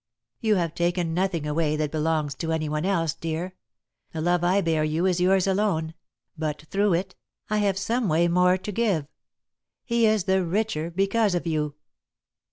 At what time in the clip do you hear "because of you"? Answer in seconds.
10.89-11.75